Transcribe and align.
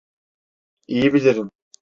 İyi 0.87 1.13
bilirim. 1.13 1.51